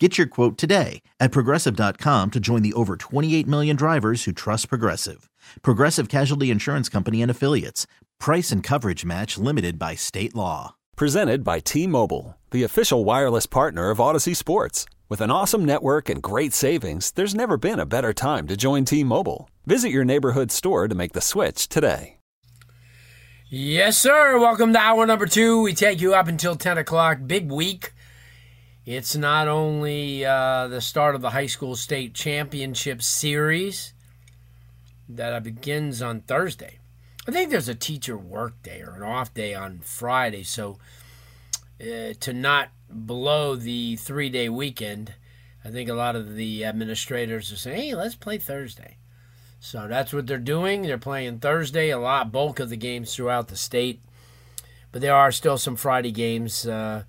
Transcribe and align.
Get 0.00 0.18
your 0.18 0.26
quote 0.26 0.58
today 0.58 1.02
at 1.20 1.30
progressive.com 1.30 2.32
to 2.32 2.40
join 2.40 2.62
the 2.62 2.72
over 2.72 2.96
28 2.96 3.46
million 3.46 3.76
drivers 3.76 4.24
who 4.24 4.32
trust 4.32 4.68
Progressive. 4.68 5.30
Progressive 5.62 6.08
Casualty 6.08 6.50
Insurance 6.50 6.88
Company 6.88 7.22
and 7.22 7.30
Affiliates. 7.30 7.86
Price 8.18 8.50
and 8.50 8.60
coverage 8.60 9.04
match 9.04 9.38
limited 9.38 9.78
by 9.78 9.94
state 9.94 10.34
law. 10.34 10.74
Presented 10.96 11.44
by 11.44 11.60
T 11.60 11.86
Mobile, 11.86 12.36
the 12.50 12.64
official 12.64 13.04
wireless 13.04 13.46
partner 13.46 13.90
of 13.90 13.98
Audacy 13.98 14.34
Sports. 14.34 14.84
With 15.08 15.20
an 15.20 15.30
awesome 15.30 15.64
network 15.64 16.08
and 16.08 16.20
great 16.20 16.52
savings, 16.52 17.12
there's 17.12 17.34
never 17.34 17.56
been 17.56 17.78
a 17.78 17.86
better 17.86 18.12
time 18.12 18.48
to 18.48 18.56
join 18.56 18.84
T 18.84 19.04
Mobile. 19.04 19.48
Visit 19.64 19.90
your 19.90 20.04
neighborhood 20.04 20.50
store 20.50 20.88
to 20.88 20.94
make 20.96 21.12
the 21.12 21.20
switch 21.20 21.68
today. 21.68 22.16
Yes, 23.48 23.96
sir. 23.96 24.40
Welcome 24.40 24.72
to 24.72 24.78
hour 24.80 25.06
number 25.06 25.26
two. 25.26 25.62
We 25.62 25.74
take 25.74 26.00
you 26.00 26.14
up 26.14 26.26
until 26.26 26.56
10 26.56 26.78
o'clock. 26.78 27.18
Big 27.26 27.52
week. 27.52 27.93
It's 28.86 29.16
not 29.16 29.48
only 29.48 30.26
uh, 30.26 30.68
the 30.68 30.82
start 30.82 31.14
of 31.14 31.22
the 31.22 31.30
high 31.30 31.46
school 31.46 31.74
state 31.74 32.12
championship 32.12 33.00
series 33.00 33.94
that 35.08 35.42
begins 35.42 36.02
on 36.02 36.20
Thursday. 36.20 36.78
I 37.26 37.30
think 37.30 37.50
there's 37.50 37.68
a 37.68 37.74
teacher 37.74 38.18
work 38.18 38.62
day 38.62 38.82
or 38.82 38.94
an 38.94 39.02
off 39.02 39.32
day 39.32 39.54
on 39.54 39.78
Friday, 39.78 40.42
so 40.42 40.78
uh, 41.80 42.12
to 42.20 42.32
not 42.34 42.68
blow 42.90 43.56
the 43.56 43.96
three 43.96 44.28
day 44.28 44.50
weekend, 44.50 45.14
I 45.64 45.70
think 45.70 45.88
a 45.88 45.94
lot 45.94 46.14
of 46.14 46.34
the 46.34 46.66
administrators 46.66 47.50
are 47.50 47.56
saying, 47.56 47.80
"Hey, 47.80 47.94
let's 47.94 48.14
play 48.14 48.36
Thursday." 48.36 48.98
So 49.60 49.88
that's 49.88 50.12
what 50.12 50.26
they're 50.26 50.36
doing. 50.36 50.82
They're 50.82 50.98
playing 50.98 51.38
Thursday. 51.38 51.88
A 51.88 51.98
lot, 51.98 52.30
bulk 52.30 52.60
of 52.60 52.68
the 52.68 52.76
games 52.76 53.14
throughout 53.14 53.48
the 53.48 53.56
state, 53.56 54.02
but 54.92 55.00
there 55.00 55.14
are 55.14 55.32
still 55.32 55.56
some 55.56 55.76
Friday 55.76 56.12
games. 56.12 56.66
Uh, 56.66 57.04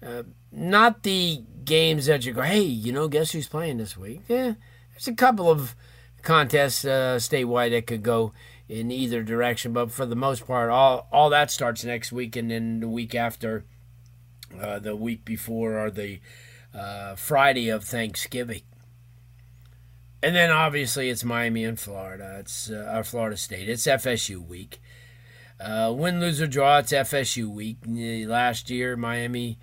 uh, 0.00 0.22
not 0.56 1.02
the 1.02 1.42
games 1.64 2.06
that 2.06 2.24
you 2.24 2.32
go, 2.32 2.42
hey, 2.42 2.62
you 2.62 2.92
know, 2.92 3.08
guess 3.08 3.32
who's 3.32 3.46
playing 3.46 3.76
this 3.76 3.96
week? 3.96 4.22
Yeah, 4.26 4.54
there's 4.92 5.06
a 5.06 5.14
couple 5.14 5.50
of 5.50 5.76
contests 6.22 6.84
uh, 6.84 7.16
statewide 7.20 7.70
that 7.70 7.86
could 7.86 8.02
go 8.02 8.32
in 8.68 8.90
either 8.90 9.22
direction, 9.22 9.72
but 9.72 9.92
for 9.92 10.06
the 10.06 10.16
most 10.16 10.46
part, 10.46 10.70
all 10.70 11.06
all 11.12 11.30
that 11.30 11.50
starts 11.50 11.84
next 11.84 12.10
week, 12.10 12.34
and 12.34 12.50
then 12.50 12.80
the 12.80 12.88
week 12.88 13.14
after, 13.14 13.64
uh, 14.60 14.78
the 14.78 14.96
week 14.96 15.24
before, 15.24 15.78
or 15.78 15.90
the 15.90 16.20
uh, 16.74 17.14
Friday 17.14 17.68
of 17.68 17.84
Thanksgiving. 17.84 18.62
And 20.22 20.34
then 20.34 20.50
obviously 20.50 21.10
it's 21.10 21.22
Miami 21.22 21.64
and 21.64 21.78
Florida. 21.78 22.38
It's 22.40 22.70
uh, 22.70 22.90
our 22.92 23.04
Florida 23.04 23.36
State. 23.36 23.68
It's 23.68 23.86
FSU 23.86 24.44
week. 24.44 24.80
Uh, 25.60 25.94
win, 25.96 26.20
lose, 26.20 26.40
or 26.40 26.46
draw, 26.46 26.78
it's 26.78 26.92
FSU 26.92 27.48
week. 27.48 27.78
Last 27.86 28.68
year, 28.68 28.96
Miami 28.96 29.58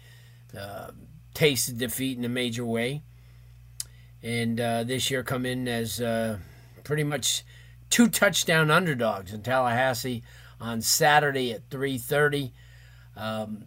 uh, 0.58 0.92
tasted 1.34 1.78
defeat 1.78 2.18
in 2.18 2.26
a 2.26 2.30
major 2.30 2.66
way, 2.66 3.04
and 4.22 4.60
uh, 4.60 4.84
this 4.84 5.10
year 5.10 5.24
come 5.24 5.46
in 5.46 5.68
as 5.68 6.00
uh, 6.00 6.38
pretty 6.84 7.04
much 7.04 7.44
two 7.90 8.08
touchdown 8.08 8.72
underdogs 8.72 9.34
in 9.34 9.42
Tallahassee 9.42 10.24
on 10.60 10.82
Saturday 10.82 11.52
at 11.52 11.70
3:30. 11.70 12.52
Um, 13.16 13.66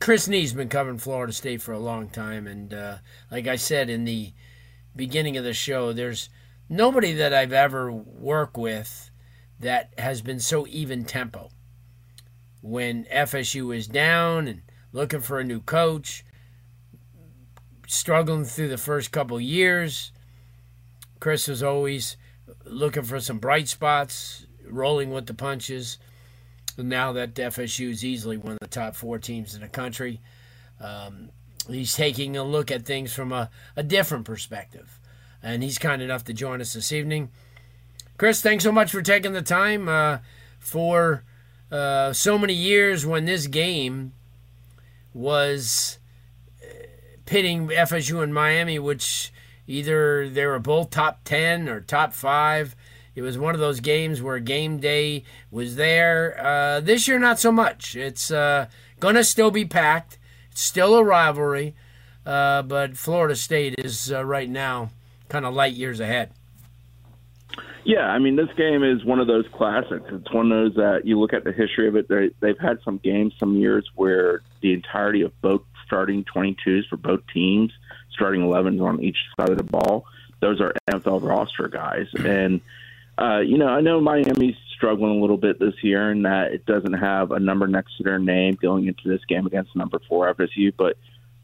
Chris 0.00 0.28
Nee's 0.28 0.54
been 0.54 0.68
covering 0.68 0.98
Florida 0.98 1.32
State 1.32 1.62
for 1.62 1.72
a 1.72 1.78
long 1.78 2.08
time, 2.08 2.46
and 2.46 2.72
uh, 2.72 2.96
like 3.30 3.46
I 3.46 3.56
said 3.56 3.90
in 3.90 4.04
the 4.04 4.32
beginning 4.96 5.36
of 5.36 5.44
the 5.44 5.52
show, 5.52 5.92
there's 5.92 6.30
nobody 6.68 7.12
that 7.12 7.34
I've 7.34 7.52
ever 7.52 7.92
worked 7.92 8.56
with 8.56 9.10
that 9.58 9.92
has 9.98 10.22
been 10.22 10.40
so 10.40 10.66
even 10.66 11.04
tempo. 11.04 11.50
When 12.62 13.04
FSU 13.04 13.74
is 13.74 13.86
down 13.86 14.48
and 14.48 14.62
looking 14.92 15.20
for 15.20 15.38
a 15.38 15.44
new 15.44 15.60
coach, 15.60 16.24
struggling 17.86 18.44
through 18.44 18.68
the 18.68 18.78
first 18.78 19.10
couple 19.10 19.40
years. 19.40 20.12
Chris 21.18 21.48
was 21.48 21.62
always 21.62 22.16
looking 22.64 23.02
for 23.02 23.20
some 23.20 23.38
bright 23.38 23.68
spots, 23.68 24.46
rolling 24.68 25.10
with 25.10 25.26
the 25.26 25.34
punches. 25.34 25.98
And 26.76 26.88
now 26.88 27.12
that 27.12 27.34
FSU 27.34 27.90
is 27.90 28.04
easily 28.04 28.36
one 28.36 28.52
of 28.52 28.58
the 28.60 28.66
top 28.66 28.94
four 28.94 29.18
teams 29.18 29.54
in 29.54 29.60
the 29.60 29.68
country, 29.68 30.20
um, 30.80 31.30
he's 31.68 31.94
taking 31.94 32.36
a 32.36 32.44
look 32.44 32.70
at 32.70 32.84
things 32.84 33.12
from 33.12 33.32
a, 33.32 33.50
a 33.76 33.82
different 33.82 34.24
perspective. 34.24 34.98
And 35.42 35.62
he's 35.62 35.78
kind 35.78 36.02
enough 36.02 36.24
to 36.24 36.32
join 36.32 36.60
us 36.60 36.74
this 36.74 36.92
evening. 36.92 37.30
Chris, 38.16 38.42
thanks 38.42 38.64
so 38.64 38.72
much 38.72 38.90
for 38.90 39.02
taking 39.02 39.32
the 39.32 39.42
time 39.42 39.88
uh, 39.88 40.18
for 40.58 41.24
uh, 41.70 42.12
so 42.12 42.38
many 42.38 42.52
years 42.52 43.06
when 43.06 43.24
this 43.24 43.46
game 43.46 44.12
was 45.12 45.98
uh, 46.62 46.66
pitting 47.26 47.68
FSU 47.68 48.22
and 48.22 48.32
Miami, 48.32 48.78
which 48.78 49.32
either 49.66 50.28
they 50.28 50.46
were 50.46 50.58
both 50.58 50.90
top 50.90 51.20
10 51.24 51.68
or 51.68 51.80
top 51.80 52.12
five. 52.12 52.74
It 53.14 53.22
was 53.22 53.38
one 53.38 53.54
of 53.54 53.60
those 53.60 53.80
games 53.80 54.22
where 54.22 54.38
game 54.38 54.78
day 54.78 55.24
was 55.50 55.76
there. 55.76 56.36
Uh, 56.40 56.80
this 56.80 57.08
year, 57.08 57.18
not 57.18 57.40
so 57.40 57.50
much. 57.52 57.96
It's 57.96 58.30
uh, 58.30 58.66
going 58.98 59.16
to 59.16 59.24
still 59.24 59.50
be 59.50 59.64
packed. 59.64 60.18
It's 60.50 60.62
still 60.62 60.94
a 60.96 61.04
rivalry, 61.04 61.74
uh, 62.24 62.62
but 62.62 62.96
Florida 62.96 63.36
State 63.36 63.74
is 63.78 64.12
uh, 64.12 64.24
right 64.24 64.48
now 64.48 64.90
kind 65.28 65.44
of 65.44 65.54
light 65.54 65.74
years 65.74 66.00
ahead. 66.00 66.32
Yeah, 67.84 68.06
I 68.06 68.18
mean, 68.18 68.36
this 68.36 68.50
game 68.56 68.84
is 68.84 69.04
one 69.04 69.20
of 69.20 69.26
those 69.26 69.46
classics. 69.52 70.04
It's 70.10 70.32
one 70.32 70.52
of 70.52 70.58
those 70.58 70.74
that 70.74 71.06
you 71.06 71.18
look 71.18 71.32
at 71.32 71.44
the 71.44 71.52
history 71.52 71.88
of 71.88 71.96
it. 71.96 72.08
They, 72.08 72.30
they've 72.40 72.58
had 72.58 72.78
some 72.84 72.98
games, 72.98 73.34
some 73.38 73.56
years 73.56 73.88
where 73.94 74.42
the 74.60 74.74
entirety 74.74 75.22
of 75.22 75.32
both 75.40 75.62
starting 75.86 76.24
22s 76.24 76.88
for 76.88 76.96
both 76.96 77.20
teams, 77.32 77.72
starting 78.12 78.42
11s 78.42 78.82
on 78.82 79.02
each 79.02 79.16
side 79.36 79.48
of 79.48 79.56
the 79.56 79.64
ball, 79.64 80.04
those 80.40 80.60
are 80.60 80.74
NFL 80.90 81.22
roster 81.22 81.68
guys. 81.68 82.06
And, 82.14 82.60
uh, 83.18 83.40
you 83.40 83.58
know, 83.58 83.68
I 83.68 83.80
know 83.80 84.00
Miami's 84.00 84.56
struggling 84.76 85.18
a 85.18 85.20
little 85.20 85.36
bit 85.36 85.58
this 85.58 85.74
year 85.82 86.12
in 86.12 86.22
that 86.22 86.52
it 86.52 86.66
doesn't 86.66 86.94
have 86.94 87.32
a 87.32 87.40
number 87.40 87.66
next 87.66 87.96
to 87.96 88.02
their 88.02 88.18
name 88.18 88.56
going 88.60 88.86
into 88.86 89.08
this 89.08 89.24
game 89.26 89.46
against 89.46 89.74
number 89.74 90.00
four 90.08 90.32
FSU, 90.34 90.72
but 90.76 90.96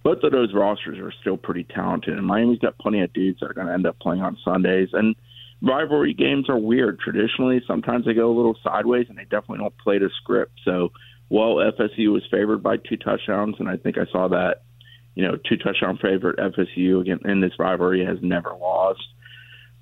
both 0.03 0.23
of 0.23 0.33
those 0.33 0.55
rosters 0.55 0.99
are 0.99 1.13
still 1.21 1.37
pretty 1.37 1.65
talented. 1.65 2.17
And 2.17 2.27
Miami's 2.27 2.61
got 2.61 2.79
plenty 2.79 3.01
of 3.03 3.13
dudes 3.13 3.41
that 3.41 3.51
are 3.51 3.55
going 3.55 3.67
to 3.67 3.73
end 3.73 3.87
up 3.87 3.99
playing 3.99 4.23
on 4.23 4.39
Sundays. 4.45 4.91
And, 4.93 5.17
rivalry 5.67 6.15
games 6.15 6.49
are 6.49 6.59
weird. 6.59 7.01
Traditionally, 7.01 7.63
sometimes 7.67 8.07
they 8.07 8.15
go 8.15 8.31
a 8.31 8.37
little 8.37 8.57
sideways, 8.63 9.07
and 9.09 9.19
they 9.19 9.25
definitely 9.25 9.59
don't 9.59 9.77
play 9.79 9.99
to 9.99 10.09
script. 10.21 10.53
So, 10.65 10.93
while 11.29 11.57
FSU 11.57 12.13
was 12.13 12.23
favored 12.31 12.63
by 12.63 12.77
two 12.77 12.97
touchdowns, 12.97 13.57
and 13.59 13.69
I 13.69 13.77
think 13.77 13.99
I 13.99 14.07
saw 14.13 14.29
that, 14.29 14.63
you 15.15 15.25
know, 15.25 15.37
two 15.37 15.57
touchdown 15.57 15.99
favorite 16.01 16.39
FSU 16.39 17.01
again 17.01 17.21
in 17.25 17.41
this 17.41 17.59
rivalry 17.59 18.05
has 18.05 18.19
never 18.23 18.51
lost. 18.51 19.07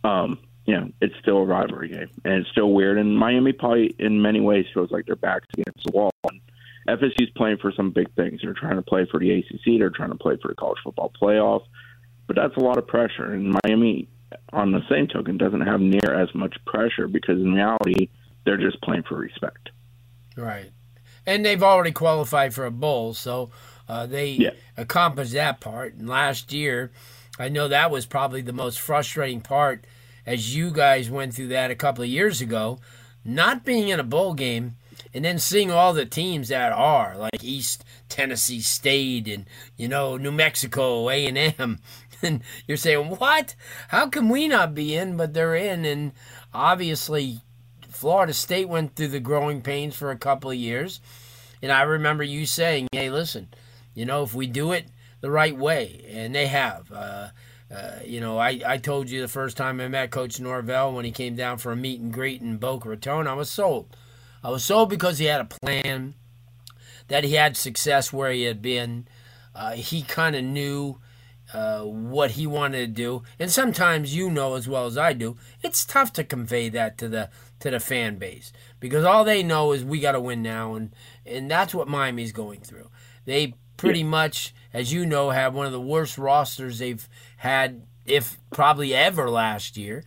Um, 0.03 0.39
you 0.65 0.75
know, 0.75 0.91
it's 1.03 1.15
still 1.21 1.39
a 1.39 1.45
rivalry 1.45 1.89
game, 1.89 2.11
and 2.25 2.35
it's 2.35 2.51
still 2.51 2.73
weird. 2.73 2.99
And 2.99 3.19
Miami 3.19 3.53
probably, 3.53 3.95
in 3.99 4.23
many 4.23 4.41
ways, 4.41 4.65
feels 4.73 4.91
like 4.91 5.05
their 5.05 5.17
backs 5.17 5.47
against 5.53 5.85
the 5.85 5.93
wall. 5.93 6.11
And 6.31 6.41
FSU's 6.89 7.31
playing 7.37 7.59
for 7.59 7.73
some 7.73 7.91
big 7.91 8.15
things. 8.15 8.41
They're 8.43 8.55
trying 8.55 8.77
to 8.77 8.83
play 8.83 9.07
for 9.11 9.21
the 9.21 9.31
ACC. 9.31 9.79
They're 9.79 9.91
trying 9.91 10.13
to 10.13 10.19
play 10.19 10.39
for 10.41 10.49
the 10.49 10.55
college 10.55 10.79
football 10.83 11.13
playoff. 11.21 11.65
But 12.27 12.37
that's 12.37 12.57
a 12.57 12.61
lot 12.61 12.79
of 12.79 12.87
pressure, 12.87 13.35
and 13.35 13.55
Miami 13.65 14.09
on 14.53 14.73
the 14.73 14.81
same 14.89 15.07
token, 15.07 15.37
doesn't 15.39 15.63
have 15.63 15.81
near 15.81 16.15
as 16.15 16.35
much 16.35 16.57
pressure 16.65 17.09
because 17.09 17.39
in 17.39 17.55
reality, 17.55 18.09
they're 18.45 18.57
just 18.57 18.81
playing 18.83 19.05
for 19.05 19.17
respect. 19.17 19.71
Right. 20.37 20.71
And 21.27 21.45
they've 21.45 21.63
already 21.63 21.93
qualified 21.93 22.55
for 22.55 22.67
a 22.67 22.71
bowl, 22.71 23.15
so 23.15 23.51
uh, 23.89 24.07
they 24.07 24.31
yeah. 24.33 24.51
accomplished 24.77 25.33
that 25.33 25.61
part. 25.61 25.95
And 25.95 26.09
last 26.09 26.53
year, 26.53 26.93
I 27.39 27.49
know 27.49 27.69
that 27.69 27.91
was 27.91 28.07
probably 28.07 28.43
the 28.43 28.53
most 28.53 28.81
frustrating 28.81 29.41
part 29.41 29.85
as 30.27 30.55
you 30.55 30.71
guys 30.71 31.11
went 31.11 31.35
through 31.35 31.49
that 31.49 31.71
a 31.71 31.75
couple 31.75 32.05
of 32.05 32.11
years 32.11 32.41
ago, 32.41 32.79
not 33.25 33.65
being 33.65 33.89
in 33.89 34.01
a 34.01 34.05
bowl 34.05 34.35
game 34.35 34.77
and 35.13 35.25
then 35.25 35.39
seeing 35.39 35.71
all 35.71 35.93
the 35.93 36.05
teams 36.05 36.49
that 36.49 36.73
are 36.73 37.17
like 37.17 37.43
East 37.43 37.85
Tennessee 38.09 38.61
State 38.61 39.29
and 39.29 39.47
you 39.77 39.89
know 39.89 40.17
New 40.17 40.33
Mexico 40.33 41.09
A 41.09 41.27
and 41.27 41.39
M 41.39 41.79
and 42.25 42.43
you're 42.67 42.77
saying, 42.77 43.07
what? 43.17 43.55
How 43.89 44.09
can 44.09 44.29
we 44.29 44.49
not 44.49 44.75
be 44.75 44.95
in? 44.95 45.17
But 45.17 45.35
they're 45.35 45.55
in. 45.55 45.85
And 45.85 46.13
obviously, 46.53 47.41
Florida 47.89 48.33
State 48.33 48.69
went 48.69 48.97
through 48.97 49.09
the 49.09 49.21
growing 49.21 49.63
pains 49.63 49.95
for 49.95 50.11
a 50.11 50.17
couple 50.19 50.51
of 50.51 50.57
years. 50.57 51.01
And 51.63 51.71
I 51.71 51.83
remember 51.83 52.25
you 52.25 52.47
saying, 52.47 52.89
hey, 52.93 53.11
listen, 53.11 53.49
you 53.95 54.05
know, 54.05 54.23
if 54.23 54.35
we 54.35 54.47
do 54.47 54.73
it 54.73 54.87
the 55.21 55.31
right 55.31 55.57
way, 55.57 56.05
and 56.11 56.35
they 56.35 56.47
have. 56.49 56.91
Uh, 56.93 57.29
uh, 57.75 57.99
you 58.05 58.21
know, 58.21 58.39
I, 58.39 58.61
I 58.67 58.77
told 58.77 59.09
you 59.09 59.21
the 59.21 59.29
first 59.29 59.57
time 59.57 59.81
I 59.81 59.89
met 59.89 60.11
Coach 60.11 60.39
Norvell 60.39 60.93
when 60.93 61.05
he 61.05 61.11
came 61.11 61.35
down 61.35 61.59
for 61.59 61.73
a 61.73 61.77
meet 61.77 62.01
and 62.01 62.13
greet 62.13 62.43
in 62.43 62.59
Boca 62.59 62.89
Raton, 62.89 63.27
I 63.27 63.35
was 63.35 63.51
sold. 63.51 63.97
I 64.43 64.51
was 64.51 64.63
sold 64.65 64.91
because 64.91 65.19
he 65.19 65.25
had 65.25 65.41
a 65.41 65.45
plan, 65.47 66.15
that 67.09 67.25
he 67.25 67.33
had 67.35 67.57
success 67.57 68.13
where 68.13 68.31
he 68.31 68.43
had 68.43 68.61
been. 68.61 69.09
Uh, 69.55 69.73
he 69.73 70.03
kind 70.03 70.37
of 70.37 70.45
knew 70.45 70.99
uh, 71.55 71.83
what 71.83 72.33
he 72.33 72.47
wanted 72.47 72.79
to 72.79 72.87
do, 72.89 73.23
and 73.39 73.51
sometimes 73.51 74.15
you 74.15 74.29
know 74.29 74.55
as 74.55 74.67
well 74.67 74.87
as 74.87 74.99
I 74.99 75.13
do, 75.13 75.37
it's 75.63 75.85
tough 75.85 76.13
to 76.15 76.25
convey 76.25 76.69
that 76.69 76.99
to 76.99 77.09
the 77.09 77.31
to 77.61 77.71
the 77.71 77.81
fan 77.81 78.17
base 78.17 78.53
because 78.81 79.05
all 79.05 79.25
they 79.25 79.43
know 79.43 79.73
is 79.73 79.85
we 79.85 80.01
got 80.01 80.13
to 80.13 80.21
win 80.21 80.43
now, 80.43 80.75
and 80.75 80.91
and 81.25 81.49
that's 81.49 81.73
what 81.73 81.87
Miami's 81.87 82.33
going 82.33 82.61
through. 82.61 82.91
They 83.25 83.55
pretty 83.77 84.01
yeah. 84.01 84.07
much, 84.07 84.53
as 84.73 84.93
you 84.93 85.07
know, 85.07 85.31
have 85.31 85.55
one 85.55 85.67
of 85.67 85.73
the 85.73 85.81
worst 85.81 86.19
rosters 86.19 86.81
they've 86.81 87.09
had, 87.37 87.87
if 88.05 88.37
probably 88.51 88.93
ever 88.93 89.31
last 89.31 89.77
year, 89.77 90.03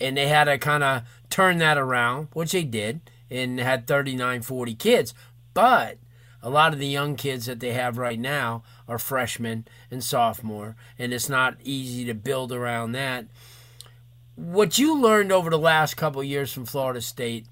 and 0.00 0.16
they 0.16 0.28
had 0.28 0.44
to 0.44 0.56
kind 0.56 0.84
of 0.84 1.02
turn 1.30 1.58
that 1.58 1.78
around, 1.78 2.28
which 2.32 2.52
they 2.52 2.62
did, 2.62 3.00
and 3.28 3.58
had 3.58 3.88
39, 3.88 4.42
40 4.42 4.74
kids, 4.76 5.14
but 5.52 5.98
a 6.42 6.50
lot 6.50 6.72
of 6.72 6.78
the 6.78 6.86
young 6.86 7.16
kids 7.16 7.46
that 7.46 7.60
they 7.60 7.72
have 7.72 7.98
right 7.98 8.18
now 8.18 8.62
are 8.90 8.98
freshmen 8.98 9.66
and 9.90 10.02
sophomore, 10.02 10.74
and 10.98 11.14
it's 11.14 11.28
not 11.28 11.56
easy 11.62 12.04
to 12.04 12.12
build 12.12 12.50
around 12.50 12.92
that. 12.92 13.24
What 14.34 14.78
you 14.78 15.00
learned 15.00 15.30
over 15.30 15.48
the 15.48 15.58
last 15.58 15.96
couple 15.96 16.22
years 16.24 16.52
from 16.52 16.66
Florida 16.66 17.00
State 17.00 17.46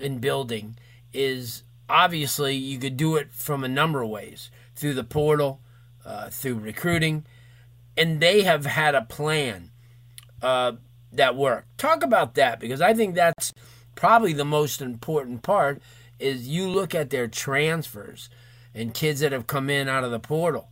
in 0.00 0.18
building 0.18 0.78
is 1.12 1.62
obviously 1.90 2.54
you 2.56 2.78
could 2.78 2.96
do 2.96 3.16
it 3.16 3.32
from 3.32 3.62
a 3.62 3.68
number 3.68 4.02
of 4.02 4.08
ways 4.08 4.50
through 4.74 4.94
the 4.94 5.04
portal, 5.04 5.60
uh, 6.06 6.30
through 6.30 6.54
recruiting, 6.54 7.26
and 7.96 8.20
they 8.20 8.42
have 8.42 8.64
had 8.64 8.94
a 8.94 9.02
plan 9.02 9.70
uh, 10.42 10.72
that 11.12 11.36
worked. 11.36 11.76
Talk 11.76 12.02
about 12.02 12.34
that 12.34 12.60
because 12.60 12.80
I 12.80 12.94
think 12.94 13.14
that's 13.14 13.52
probably 13.94 14.32
the 14.32 14.44
most 14.44 14.80
important 14.80 15.42
part. 15.42 15.82
Is 16.18 16.48
you 16.48 16.68
look 16.68 16.94
at 16.94 17.10
their 17.10 17.28
transfers 17.28 18.28
and 18.74 18.94
kids 18.94 19.20
that 19.20 19.32
have 19.32 19.46
come 19.46 19.68
in 19.68 19.88
out 19.88 20.04
of 20.04 20.10
the 20.10 20.20
portal, 20.20 20.68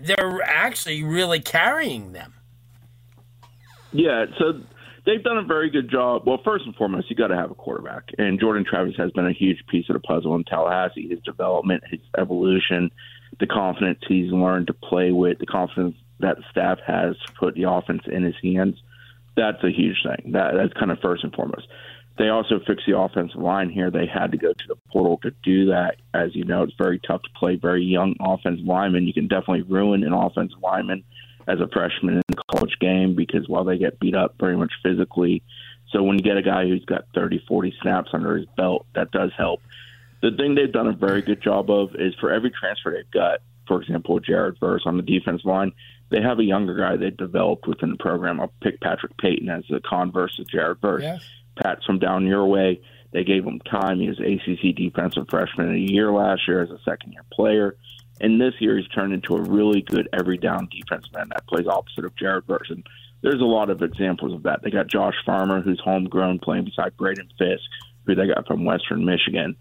they're 0.00 0.42
actually 0.42 1.02
really 1.02 1.40
carrying 1.40 2.12
them. 2.12 2.34
Yeah, 3.92 4.26
so 4.38 4.60
they've 5.06 5.22
done 5.22 5.38
a 5.38 5.42
very 5.44 5.70
good 5.70 5.90
job. 5.90 6.22
Well, 6.26 6.40
first 6.44 6.64
and 6.66 6.74
foremost, 6.74 7.10
you 7.10 7.16
got 7.16 7.28
to 7.28 7.36
have 7.36 7.50
a 7.50 7.54
quarterback, 7.54 8.10
and 8.18 8.40
Jordan 8.40 8.64
Travis 8.68 8.94
has 8.96 9.10
been 9.12 9.26
a 9.26 9.32
huge 9.32 9.64
piece 9.68 9.88
of 9.88 9.94
the 9.94 10.00
puzzle 10.00 10.34
in 10.34 10.44
Tallahassee. 10.44 11.08
His 11.08 11.20
development, 11.20 11.84
his 11.88 12.00
evolution, 12.18 12.90
the 13.38 13.46
confidence 13.46 14.00
he's 14.08 14.32
learned 14.32 14.66
to 14.68 14.74
play 14.74 15.12
with, 15.12 15.38
the 15.38 15.46
confidence 15.46 15.96
that 16.20 16.36
the 16.36 16.44
staff 16.50 16.78
has 16.86 17.16
put 17.38 17.54
the 17.54 17.70
offense 17.70 18.02
in 18.06 18.22
his 18.22 18.34
hands. 18.42 18.76
That's 19.36 19.62
a 19.64 19.70
huge 19.70 20.02
thing. 20.04 20.32
That 20.32 20.54
that's 20.54 20.72
kind 20.74 20.90
of 20.90 20.98
first 21.00 21.24
and 21.24 21.34
foremost. 21.34 21.66
They 22.16 22.28
also 22.28 22.60
fixed 22.64 22.86
the 22.86 22.96
offensive 22.96 23.40
line 23.40 23.70
here. 23.70 23.90
They 23.90 24.06
had 24.06 24.30
to 24.32 24.38
go 24.38 24.52
to 24.52 24.64
the 24.68 24.76
portal 24.92 25.18
to 25.22 25.32
do 25.42 25.66
that. 25.66 25.96
As 26.12 26.34
you 26.34 26.44
know, 26.44 26.62
it's 26.62 26.74
very 26.78 27.00
tough 27.00 27.22
to 27.22 27.28
play 27.36 27.56
very 27.56 27.82
young 27.84 28.14
offensive 28.20 28.64
linemen. 28.64 29.06
You 29.06 29.12
can 29.12 29.26
definitely 29.26 29.62
ruin 29.62 30.04
an 30.04 30.12
offensive 30.12 30.58
lineman 30.62 31.02
as 31.48 31.60
a 31.60 31.68
freshman 31.68 32.14
in 32.14 32.22
the 32.28 32.42
college 32.52 32.76
game 32.80 33.16
because 33.16 33.48
while 33.48 33.64
they 33.64 33.78
get 33.78 33.98
beat 33.98 34.14
up 34.14 34.36
very 34.38 34.56
much 34.56 34.72
physically, 34.82 35.42
so 35.90 36.02
when 36.02 36.16
you 36.16 36.22
get 36.22 36.36
a 36.36 36.42
guy 36.42 36.66
who's 36.66 36.84
got 36.84 37.04
30, 37.14 37.44
40 37.46 37.74
snaps 37.82 38.10
under 38.12 38.36
his 38.36 38.46
belt, 38.56 38.86
that 38.94 39.10
does 39.10 39.30
help. 39.36 39.60
The 40.22 40.30
thing 40.30 40.54
they've 40.54 40.72
done 40.72 40.86
a 40.86 40.92
very 40.92 41.20
good 41.20 41.42
job 41.42 41.70
of 41.70 41.94
is 41.96 42.14
for 42.20 42.32
every 42.32 42.50
transfer 42.50 42.92
they've 42.92 43.10
got, 43.10 43.40
for 43.66 43.80
example, 43.82 44.18
Jared 44.20 44.58
Verse 44.58 44.82
on 44.86 44.96
the 44.96 45.02
defense 45.02 45.44
line, 45.44 45.72
they 46.10 46.22
have 46.22 46.38
a 46.38 46.44
younger 46.44 46.74
guy 46.74 46.96
they 46.96 47.10
developed 47.10 47.66
within 47.66 47.90
the 47.90 47.96
program. 47.96 48.40
I'll 48.40 48.52
pick 48.62 48.80
Patrick 48.80 49.16
Payton 49.18 49.48
as 49.48 49.64
the 49.68 49.80
converse 49.80 50.38
of 50.38 50.48
Jared 50.48 50.80
Verse. 50.80 51.02
Yes. 51.02 51.24
Pat's 51.56 51.84
from 51.84 51.98
down 51.98 52.26
your 52.26 52.46
way. 52.46 52.80
They 53.12 53.24
gave 53.24 53.44
him 53.44 53.60
time. 53.60 54.00
He 54.00 54.08
was 54.08 54.18
ACC 54.18 54.74
defensive 54.74 55.26
freshman 55.30 55.72
the 55.72 55.92
year 55.92 56.10
last 56.10 56.48
year 56.48 56.62
as 56.62 56.70
a 56.70 56.78
second 56.84 57.12
year 57.12 57.24
player. 57.32 57.76
And 58.20 58.40
this 58.40 58.54
year, 58.60 58.76
he's 58.76 58.88
turned 58.88 59.12
into 59.12 59.34
a 59.34 59.42
really 59.42 59.82
good 59.82 60.08
every 60.12 60.38
down 60.38 60.68
defenseman 60.68 61.28
that 61.30 61.46
plays 61.46 61.66
opposite 61.66 62.04
of 62.04 62.16
Jared 62.16 62.44
Verse. 62.46 62.70
There's 63.22 63.40
a 63.40 63.44
lot 63.44 63.70
of 63.70 63.82
examples 63.82 64.32
of 64.32 64.42
that. 64.44 64.62
They 64.62 64.70
got 64.70 64.88
Josh 64.88 65.14
Farmer, 65.24 65.60
who's 65.60 65.80
homegrown, 65.82 66.40
playing 66.40 66.64
beside 66.64 66.96
Braden 66.96 67.28
Fisk, 67.38 67.62
who 68.04 68.14
they 68.14 68.26
got 68.26 68.46
from 68.46 68.64
Western 68.64 69.04
Michigan. 69.04 69.56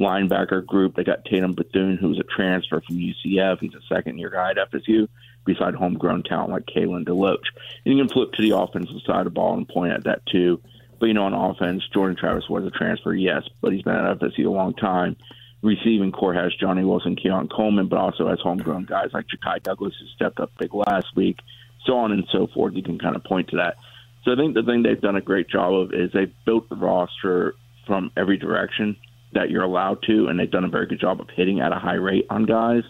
Linebacker 0.00 0.64
group, 0.64 0.94
they 0.94 1.02
got 1.02 1.24
Tatum 1.24 1.54
Bethune, 1.54 1.96
who's 1.96 2.20
a 2.20 2.22
transfer 2.22 2.80
from 2.86 2.96
UCF. 2.96 3.58
He's 3.60 3.74
a 3.74 3.94
second 3.94 4.18
year 4.18 4.30
guy 4.30 4.50
at 4.50 4.70
FSU, 4.70 5.08
beside 5.44 5.74
homegrown 5.74 6.22
talent 6.22 6.52
like 6.52 6.66
Kalen 6.66 7.04
DeLoach. 7.04 7.46
And 7.84 7.96
you 7.96 8.04
can 8.04 8.12
flip 8.12 8.32
to 8.34 8.42
the 8.42 8.56
offensive 8.56 9.02
side 9.04 9.20
of 9.20 9.24
the 9.24 9.30
ball 9.30 9.56
and 9.56 9.68
point 9.68 9.92
at 9.92 10.04
that 10.04 10.24
too. 10.26 10.60
But, 10.98 11.06
you 11.06 11.14
know, 11.14 11.24
on 11.24 11.34
offense, 11.34 11.82
Jordan 11.92 12.16
Travis 12.16 12.48
was 12.48 12.64
a 12.64 12.70
transfer, 12.70 13.14
yes, 13.14 13.44
but 13.60 13.72
he's 13.72 13.82
been 13.82 13.94
at 13.94 14.18
FSU 14.18 14.46
a 14.46 14.50
long 14.50 14.74
time 14.74 15.16
receiving 15.62 16.12
corps 16.12 16.34
has 16.34 16.54
Johnny 16.54 16.84
Wilson, 16.84 17.16
Keon 17.16 17.48
Coleman, 17.48 17.88
but 17.88 17.98
also 17.98 18.28
has 18.28 18.40
homegrown 18.40 18.84
guys 18.84 19.10
like 19.12 19.26
Ja'Khi 19.26 19.62
Douglas, 19.62 19.94
who 19.98 20.06
stepped 20.08 20.40
up 20.40 20.52
big 20.58 20.72
last 20.74 21.08
week, 21.16 21.38
so 21.84 21.96
on 21.98 22.12
and 22.12 22.26
so 22.30 22.46
forth. 22.46 22.74
You 22.74 22.82
can 22.82 22.98
kind 22.98 23.16
of 23.16 23.24
point 23.24 23.48
to 23.48 23.56
that. 23.56 23.76
So 24.24 24.32
I 24.32 24.36
think 24.36 24.54
the 24.54 24.62
thing 24.62 24.82
they've 24.82 25.00
done 25.00 25.16
a 25.16 25.20
great 25.20 25.48
job 25.48 25.74
of 25.74 25.92
is 25.92 26.12
they've 26.12 26.32
built 26.44 26.68
the 26.68 26.76
roster 26.76 27.54
from 27.86 28.12
every 28.16 28.36
direction 28.36 28.96
that 29.32 29.50
you're 29.50 29.62
allowed 29.62 30.02
to, 30.02 30.28
and 30.28 30.38
they've 30.38 30.50
done 30.50 30.64
a 30.64 30.68
very 30.68 30.86
good 30.86 31.00
job 31.00 31.20
of 31.20 31.28
hitting 31.30 31.60
at 31.60 31.72
a 31.72 31.78
high 31.78 31.94
rate 31.94 32.26
on 32.30 32.44
guys. 32.44 32.82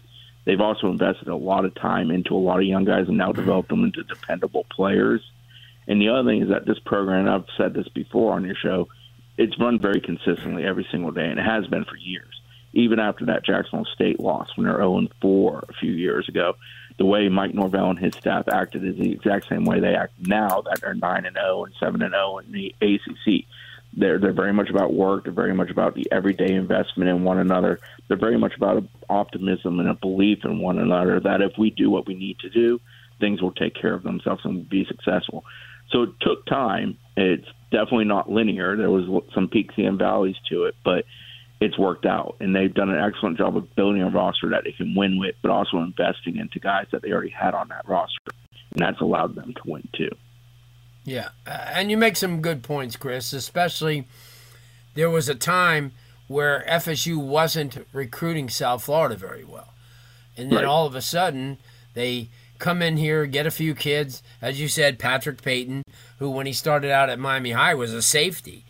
They've 0.44 0.60
also 0.60 0.88
invested 0.88 1.28
a 1.28 1.36
lot 1.36 1.64
of 1.64 1.74
time 1.74 2.10
into 2.10 2.34
a 2.34 2.38
lot 2.38 2.58
of 2.58 2.64
young 2.64 2.84
guys 2.84 3.08
and 3.08 3.18
now 3.18 3.32
developed 3.32 3.68
them 3.68 3.84
into 3.84 4.02
dependable 4.02 4.64
players. 4.70 5.20
And 5.88 6.00
the 6.00 6.10
other 6.10 6.28
thing 6.28 6.42
is 6.42 6.50
that 6.50 6.66
this 6.66 6.78
program, 6.78 7.28
I've 7.28 7.46
said 7.56 7.74
this 7.74 7.88
before 7.88 8.34
on 8.34 8.44
your 8.44 8.54
show, 8.54 8.88
it's 9.36 9.58
run 9.58 9.80
very 9.80 10.00
consistently 10.00 10.64
every 10.64 10.86
single 10.90 11.10
day, 11.10 11.26
and 11.26 11.40
it 11.40 11.44
has 11.44 11.66
been 11.66 11.84
for 11.84 11.96
years 11.96 12.38
even 12.72 12.98
after 12.98 13.26
that 13.26 13.44
Jacksonville 13.44 13.86
State 13.94 14.20
loss 14.20 14.48
when 14.56 14.66
they're 14.66 14.76
0 14.76 15.08
4 15.20 15.64
a 15.68 15.72
few 15.74 15.92
years 15.92 16.28
ago. 16.28 16.54
The 16.98 17.04
way 17.04 17.28
Mike 17.28 17.54
Norvell 17.54 17.90
and 17.90 17.98
his 17.98 18.14
staff 18.14 18.48
acted 18.48 18.84
is 18.84 18.96
the 18.96 19.12
exact 19.12 19.48
same 19.48 19.64
way 19.64 19.80
they 19.80 19.94
act 19.94 20.14
now 20.18 20.62
that 20.62 20.80
they're 20.80 20.94
9 20.94 21.26
and 21.26 21.36
0 21.36 21.64
and 21.64 21.74
7 21.78 22.02
and 22.02 22.12
0 22.12 22.38
in 22.38 22.52
the 22.52 22.74
ACC. 22.80 23.44
They're 23.96 24.18
they're 24.18 24.32
very 24.32 24.52
much 24.52 24.68
about 24.68 24.92
work. 24.92 25.24
They're 25.24 25.32
very 25.32 25.54
much 25.54 25.70
about 25.70 25.94
the 25.94 26.06
everyday 26.12 26.54
investment 26.54 27.08
in 27.08 27.24
one 27.24 27.38
another. 27.38 27.80
They're 28.06 28.16
very 28.16 28.38
much 28.38 28.54
about 28.56 28.84
optimism 29.08 29.80
and 29.80 29.88
a 29.88 29.94
belief 29.94 30.44
in 30.44 30.58
one 30.58 30.78
another 30.78 31.20
that 31.20 31.40
if 31.40 31.56
we 31.56 31.70
do 31.70 31.90
what 31.90 32.06
we 32.06 32.14
need 32.14 32.38
to 32.40 32.50
do, 32.50 32.80
things 33.18 33.40
will 33.40 33.52
take 33.52 33.74
care 33.74 33.94
of 33.94 34.02
themselves 34.02 34.44
and 34.44 34.68
be 34.68 34.84
successful. 34.84 35.44
So 35.90 36.02
it 36.02 36.10
took 36.20 36.44
time. 36.46 36.98
It's 37.16 37.46
definitely 37.70 38.04
not 38.04 38.30
linear. 38.30 38.76
There 38.76 38.90
was 38.90 39.24
some 39.34 39.48
peaks 39.48 39.74
and 39.76 39.98
valleys 39.98 40.36
to 40.50 40.64
it, 40.64 40.74
but 40.84 41.04
it's 41.60 41.78
worked 41.78 42.06
out, 42.06 42.36
and 42.40 42.54
they've 42.54 42.72
done 42.72 42.88
an 42.88 43.02
excellent 43.02 43.36
job 43.36 43.56
of 43.56 43.74
building 43.74 44.02
a 44.02 44.10
roster 44.10 44.50
that 44.50 44.64
they 44.64 44.72
can 44.72 44.94
win 44.94 45.18
with, 45.18 45.34
but 45.42 45.50
also 45.50 45.78
investing 45.78 46.36
into 46.36 46.60
guys 46.60 46.86
that 46.92 47.02
they 47.02 47.10
already 47.10 47.30
had 47.30 47.54
on 47.54 47.68
that 47.68 47.88
roster, 47.88 48.30
and 48.72 48.80
that's 48.80 49.00
allowed 49.00 49.34
them 49.34 49.54
to 49.54 49.60
win 49.70 49.88
too. 49.92 50.10
Yeah, 51.04 51.30
and 51.46 51.90
you 51.90 51.96
make 51.96 52.16
some 52.16 52.42
good 52.42 52.62
points, 52.62 52.96
Chris. 52.96 53.32
Especially 53.32 54.06
there 54.94 55.10
was 55.10 55.28
a 55.28 55.34
time 55.34 55.92
where 56.28 56.64
FSU 56.68 57.16
wasn't 57.16 57.78
recruiting 57.92 58.48
South 58.48 58.84
Florida 58.84 59.16
very 59.16 59.44
well, 59.44 59.72
and 60.36 60.52
then 60.52 60.58
right. 60.58 60.64
all 60.64 60.86
of 60.86 60.94
a 60.94 61.02
sudden 61.02 61.58
they 61.94 62.28
come 62.58 62.82
in 62.82 62.96
here, 62.96 63.26
get 63.26 63.46
a 63.46 63.50
few 63.50 63.74
kids, 63.74 64.22
as 64.42 64.60
you 64.60 64.68
said, 64.68 64.98
Patrick 64.98 65.42
Payton, 65.42 65.82
who 66.18 66.30
when 66.30 66.46
he 66.46 66.52
started 66.52 66.90
out 66.90 67.10
at 67.10 67.18
Miami 67.18 67.52
High 67.52 67.74
was 67.74 67.92
a 67.92 68.02
safety 68.02 68.64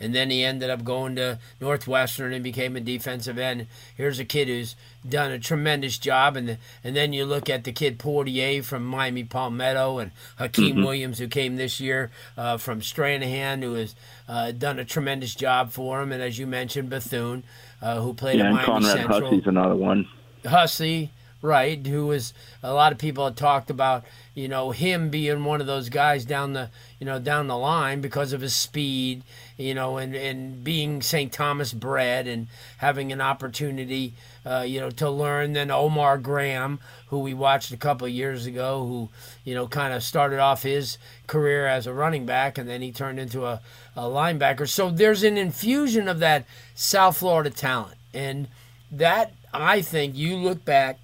and 0.00 0.14
then 0.14 0.30
he 0.30 0.44
ended 0.44 0.70
up 0.70 0.84
going 0.84 1.16
to 1.16 1.38
Northwestern 1.60 2.32
and 2.32 2.42
became 2.42 2.76
a 2.76 2.80
defensive 2.80 3.38
end. 3.38 3.66
Here's 3.96 4.18
a 4.18 4.24
kid 4.24 4.48
who's 4.48 4.76
done 5.08 5.30
a 5.30 5.38
tremendous 5.38 5.98
job, 5.98 6.36
and 6.36 6.48
the, 6.48 6.58
and 6.82 6.96
then 6.96 7.12
you 7.12 7.24
look 7.24 7.48
at 7.48 7.64
the 7.64 7.72
kid 7.72 7.98
Poitier 7.98 8.62
from 8.64 8.84
Miami 8.84 9.24
Palmetto 9.24 9.98
and 9.98 10.10
Hykeem 10.38 10.72
mm-hmm. 10.72 10.84
Williams 10.84 11.18
who 11.18 11.28
came 11.28 11.56
this 11.56 11.80
year 11.80 12.10
uh, 12.36 12.56
from 12.56 12.80
Stranahan, 12.80 13.62
who 13.62 13.74
has 13.74 13.94
uh, 14.28 14.52
done 14.52 14.78
a 14.78 14.84
tremendous 14.84 15.34
job 15.34 15.70
for 15.70 16.02
him, 16.02 16.12
and 16.12 16.22
as 16.22 16.38
you 16.38 16.46
mentioned, 16.46 16.90
Bethune, 16.90 17.44
uh, 17.80 18.00
who 18.00 18.14
played 18.14 18.38
yeah, 18.38 18.48
at 18.48 18.52
Miami 18.52 18.66
Conrad 18.66 18.92
Central. 18.92 19.20
Hussey's 19.22 19.46
another 19.46 19.76
one. 19.76 20.06
Hussey, 20.44 21.12
right? 21.44 21.86
Who 21.86 22.06
was 22.06 22.32
a 22.62 22.72
lot 22.72 22.90
of 22.90 22.98
people 22.98 23.26
had 23.26 23.36
talked 23.36 23.68
about, 23.68 24.04
you 24.34 24.48
know, 24.48 24.70
him 24.70 25.10
being 25.10 25.44
one 25.44 25.60
of 25.60 25.66
those 25.66 25.90
guys 25.90 26.24
down 26.24 26.54
the, 26.54 26.70
you 26.98 27.04
know, 27.04 27.18
down 27.18 27.48
the 27.48 27.58
line 27.58 28.00
because 28.00 28.32
of 28.32 28.40
his 28.40 28.56
speed 28.56 29.22
you 29.56 29.74
know, 29.74 29.98
and, 29.98 30.14
and 30.14 30.64
being 30.64 31.00
St. 31.00 31.32
Thomas 31.32 31.72
bred 31.72 32.26
and 32.26 32.48
having 32.78 33.12
an 33.12 33.20
opportunity, 33.20 34.14
uh, 34.44 34.64
you 34.66 34.80
know, 34.80 34.90
to 34.90 35.08
learn. 35.08 35.52
Then 35.52 35.70
Omar 35.70 36.18
Graham, 36.18 36.80
who 37.08 37.20
we 37.20 37.34
watched 37.34 37.72
a 37.72 37.76
couple 37.76 38.08
years 38.08 38.46
ago, 38.46 38.84
who, 38.86 39.08
you 39.44 39.54
know, 39.54 39.68
kind 39.68 39.94
of 39.94 40.02
started 40.02 40.40
off 40.40 40.64
his 40.64 40.98
career 41.26 41.66
as 41.66 41.86
a 41.86 41.92
running 41.92 42.26
back 42.26 42.58
and 42.58 42.68
then 42.68 42.82
he 42.82 42.90
turned 42.90 43.20
into 43.20 43.46
a, 43.46 43.60
a 43.94 44.02
linebacker. 44.02 44.68
So 44.68 44.90
there's 44.90 45.22
an 45.22 45.36
infusion 45.36 46.08
of 46.08 46.18
that 46.18 46.46
South 46.74 47.18
Florida 47.18 47.50
talent. 47.50 47.96
And 48.12 48.48
that, 48.90 49.32
I 49.52 49.82
think, 49.82 50.16
you 50.16 50.36
look 50.36 50.64
back 50.64 50.98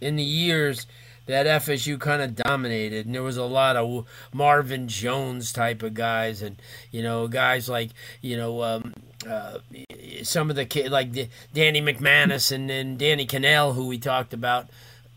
in 0.00 0.16
the 0.16 0.24
years– 0.24 0.86
that 1.26 1.46
FSU 1.46 1.98
kind 2.00 2.22
of 2.22 2.36
dominated, 2.36 3.06
and 3.06 3.14
there 3.14 3.22
was 3.22 3.36
a 3.36 3.44
lot 3.44 3.76
of 3.76 4.06
Marvin 4.32 4.88
Jones 4.88 5.52
type 5.52 5.82
of 5.82 5.94
guys, 5.94 6.40
and 6.40 6.60
you 6.90 7.02
know 7.02 7.28
guys 7.28 7.68
like 7.68 7.90
you 8.22 8.36
know 8.36 8.62
um, 8.62 8.94
uh, 9.28 9.58
some 10.22 10.50
of 10.50 10.56
the 10.56 10.64
kids 10.64 10.90
like 10.90 11.12
Danny 11.52 11.82
McManus 11.82 12.52
and, 12.52 12.70
and 12.70 12.98
Danny 12.98 13.26
Kanell, 13.26 13.74
who 13.74 13.88
we 13.88 13.98
talked 13.98 14.32
about 14.32 14.68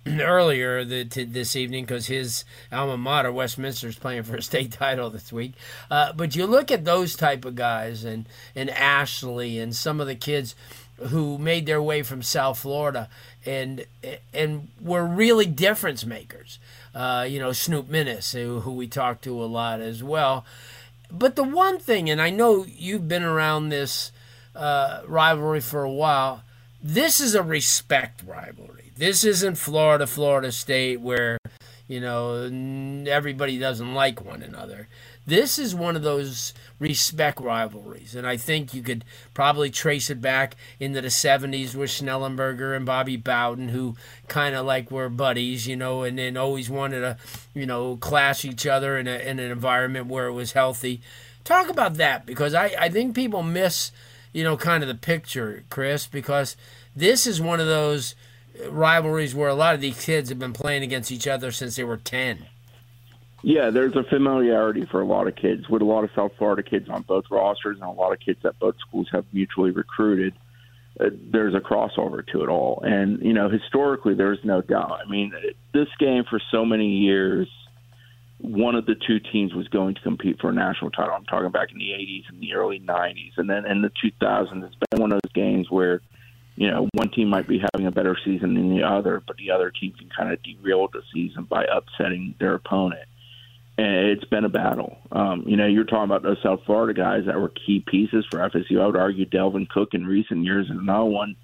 earlier 0.07 0.83
the, 0.83 1.05
to, 1.05 1.25
this 1.25 1.55
evening 1.55 1.83
because 1.83 2.07
his 2.07 2.43
alma 2.71 2.98
mater, 2.98 3.31
Westminster, 3.31 3.88
is 3.88 3.98
playing 3.98 4.24
for 4.24 4.38
a 4.38 4.41
state 4.41 4.71
title 4.79 5.12
this 5.12 5.31
week. 5.31 5.53
Uh, 5.91 6.12
but 6.13 6.36
you 6.36 6.48
look 6.48 6.71
at 6.71 6.86
those 6.86 7.15
type 7.15 7.45
of 7.45 7.55
guys 7.55 8.03
and, 8.03 8.27
and 8.55 8.71
Ashley 8.71 9.59
and 9.59 9.75
some 9.75 10.01
of 10.01 10.07
the 10.07 10.15
kids 10.15 10.55
who 11.08 11.38
made 11.38 11.65
their 11.65 11.82
way 11.82 12.03
from 12.03 12.22
South 12.22 12.60
Florida 12.60 13.10
and 13.46 13.86
and 14.34 14.68
were 14.82 15.06
really 15.06 15.46
difference 15.46 16.06
makers. 16.06 16.60
Uh, 16.94 17.25
you 17.29 17.39
know, 17.39 17.51
Snoop 17.51 17.88
Minnis, 17.88 18.34
who, 18.34 18.62
who 18.62 18.72
we 18.74 18.88
talked 18.88 19.24
to 19.24 19.44
a 19.44 19.46
lot 19.46 19.79
as 19.79 20.03
well. 20.03 20.46
But 21.12 21.36
the 21.36 21.44
one 21.44 21.79
thing, 21.79 22.10
and 22.10 22.22
I 22.22 22.29
know 22.29 22.65
you've 22.68 23.08
been 23.08 23.24
around 23.24 23.70
this 23.70 24.12
uh, 24.56 25.01
rivalry 25.08 25.62
for 25.62 25.84
a 25.84 25.91
while, 25.91 26.44
this 26.82 27.20
is 27.20 27.36
a 27.36 27.44
respect 27.44 28.24
rivalry. 28.25 28.91
This 28.98 29.24
isn't 29.24 29.56
Florida, 29.56 30.08
Florida 30.08 30.51
State, 30.51 31.00
where, 31.00 31.38
you 31.88 32.00
know, 32.00 32.44
everybody 33.08 33.58
doesn't 33.58 33.94
like 33.94 34.24
one 34.24 34.41
another. 34.41 34.88
This 35.29 35.59
is 35.59 35.75
one 35.75 35.95
of 35.95 36.01
those 36.01 36.55
respect 36.79 37.39
rivalries, 37.39 38.15
and 38.15 38.25
I 38.25 38.36
think 38.36 38.74
you 38.74 38.81
could 38.81 39.05
probably 39.36 39.69
trace 39.69 40.09
it 40.09 40.21
back 40.21 40.55
into 40.79 41.01
the 41.01 41.09
70s 41.09 41.75
with 41.75 41.91
Schnellenberger 41.91 42.75
and 42.75 42.83
Bobby 42.83 43.15
Bowden, 43.15 43.69
who 43.69 43.95
kind 44.27 44.55
of 44.55 44.65
like 44.65 44.89
were 44.89 45.07
buddies, 45.07 45.67
you 45.67 45.75
know, 45.75 46.01
and 46.01 46.17
then 46.17 46.36
always 46.36 46.67
wanted 46.67 47.01
to, 47.01 47.17
you 47.53 47.67
know, 47.67 47.98
clash 47.98 48.43
each 48.43 48.65
other 48.65 48.98
in, 48.98 49.07
a, 49.07 49.19
in 49.19 49.38
an 49.38 49.51
environment 49.51 50.07
where 50.07 50.25
it 50.25 50.33
was 50.33 50.53
healthy. 50.53 51.00
Talk 51.43 51.69
about 51.69 51.93
that 51.98 52.25
because 52.25 52.55
I, 52.55 52.74
I 52.79 52.89
think 52.89 53.13
people 53.13 53.43
miss, 53.43 53.91
you 54.33 54.43
know, 54.43 54.57
kind 54.57 54.81
of 54.81 54.88
the 54.88 54.95
picture, 54.95 55.63
Chris, 55.69 56.07
because 56.07 56.57
this 56.95 57.27
is 57.27 57.39
one 57.39 57.59
of 57.59 57.67
those 57.67 58.15
uh, 58.65 58.71
rivalries 58.71 59.36
where 59.36 59.50
a 59.50 59.53
lot 59.53 59.75
of 59.75 59.81
these 59.81 60.03
kids 60.03 60.29
have 60.29 60.39
been 60.39 60.53
playing 60.53 60.81
against 60.81 61.12
each 61.12 61.27
other 61.27 61.51
since 61.51 61.75
they 61.75 61.83
were 61.83 61.98
10. 61.98 62.48
Yeah, 63.41 63.69
there's 63.69 63.96
a 63.96 64.03
familiarity 64.03 64.86
for 64.86 65.01
a 65.01 65.05
lot 65.05 65.27
of 65.27 65.36
kids 65.36 65.69
with 65.69 65.81
a 65.81 65.86
lot 65.86 66.03
of 66.03 66.10
South 66.15 66.34
Florida 66.38 66.63
kids 66.63 66.89
on 66.89 67.03
both 67.03 67.25
rosters 67.31 67.77
and 67.79 67.88
a 67.88 67.91
lot 67.91 68.12
of 68.12 68.19
kids 68.19 68.39
that 68.43 68.60
both 68.60 68.75
schools 68.79 69.08
have 69.12 69.25
mutually 69.31 69.72
recruited. 69.72 70.34
Uh, 71.00 71.10
there's 71.31 71.55
a 71.55 71.60
crossover 71.60 72.25
to 72.27 72.43
it 72.43 72.50
all. 72.50 72.81
And, 72.84 73.22
you 73.22 73.31
know, 73.31 73.50
historically, 73.50 74.13
there's 74.13 74.39
no 74.43 74.62
doubt. 74.62 75.00
I 75.05 75.10
mean, 75.10 75.34
this 75.74 75.88
game 76.00 76.25
for 76.29 76.41
so 76.51 76.65
many 76.65 76.98
years, 76.98 77.48
one 78.39 78.75
of 78.75 78.86
the 78.86 78.96
two 78.96 79.19
teams 79.19 79.53
was 79.53 79.69
going 79.69 79.96
to 79.96 80.01
compete 80.01 80.41
for 80.41 80.50
a 80.50 80.53
national 80.53 80.91
title. 80.91 81.13
I'm 81.13 81.25
talking 81.25 81.51
back 81.51 81.72
in 81.72 81.77
the 81.77 81.91
80s 81.91 82.24
and 82.29 82.41
the 82.41 82.53
early 82.55 82.81
90s. 82.81 83.38
And 83.38 83.50
then 83.50 83.65
in 83.65 83.81
the 83.81 83.91
2000s, 84.03 84.65
it's 84.65 84.75
been 84.89 85.00
one 85.00 85.13
of 85.13 85.22
those 85.24 85.31
games 85.34 85.72
where, 85.72 86.01
you 86.58 86.69
know, 86.69 86.89
one 86.93 87.10
team 87.10 87.29
might 87.29 87.48
be 87.48 87.63
having 87.74 87.88
a 87.88 87.91
better 87.91 88.17
season 88.25 88.55
than 88.55 88.75
the 88.75 88.84
other, 88.84 89.24
but 89.25 89.38
the 89.38 89.51
other 89.51 89.72
team 89.72 89.93
can 89.98 90.10
kind 90.10 90.34
of 90.34 90.43
derail 90.43 90.89
the 90.91 91.03
season 91.13 91.46
by 91.46 91.63
upsetting 91.63 92.36
their 92.39 92.55
opponent 92.55 93.08
and 93.79 94.09
it's 94.09 94.25
been 94.25 94.43
a 94.43 94.50
battle. 94.50 94.98
Um, 95.13 95.45
you 95.48 95.55
know, 95.55 95.65
you're 95.65 95.86
talking 95.86 96.03
about 96.03 96.21
those 96.21 96.38
South 96.43 96.59
Florida 96.65 96.93
guys 96.93 97.25
that 97.27 97.39
were 97.39 97.48
key 97.50 97.81
pieces 97.88 98.25
for 98.29 98.39
FSU. 98.39 98.81
I 98.81 98.86
would 98.86 98.98
argue 98.98 99.25
Dalvin 99.25 99.69
Cook 99.69 99.93
in 99.93 100.05
recent 100.05 100.43
years 100.43 100.69
and 100.69 100.81
another 100.81 101.05
one. 101.05 101.38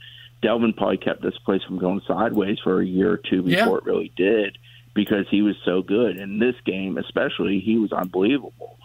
Dalvin 0.43 0.75
probably 0.75 0.97
kept 0.97 1.21
this 1.21 1.37
place 1.45 1.63
from 1.63 1.79
going 1.79 2.01
sideways 2.05 2.59
for 2.61 2.81
a 2.81 2.85
year 2.85 3.13
or 3.13 3.17
two 3.17 3.41
before 3.41 3.65
yeah. 3.67 3.77
it 3.77 3.85
really 3.85 4.11
did 4.17 4.57
because 4.93 5.25
he 5.31 5.41
was 5.41 5.55
so 5.63 5.81
good. 5.81 6.17
In 6.17 6.39
this 6.39 6.55
game, 6.65 6.97
especially, 6.97 7.61
he 7.61 7.77
was 7.77 7.93
unbelievable. 7.93 8.79